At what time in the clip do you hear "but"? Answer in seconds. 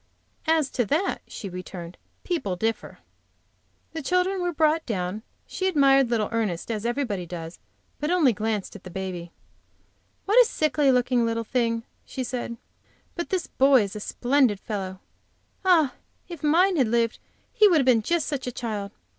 7.99-8.09, 13.13-13.29